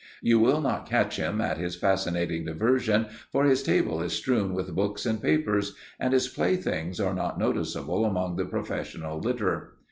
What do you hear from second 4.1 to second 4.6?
strewn